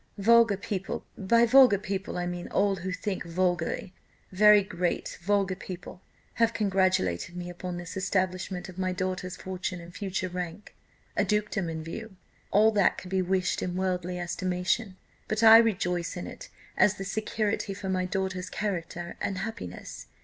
[0.17, 3.93] Vulgar people by vulgar people I mean all who think vulgarly
[4.31, 6.01] very great vulgar people
[6.41, 10.73] have congratulated me upon this establishment of my daughter's fortune and future rank
[11.15, 12.15] (a dukedom in view),
[12.49, 14.97] all that could be wished in worldly estimation.
[15.27, 20.07] But I rejoice in it as the security for my daughter's character and happiness.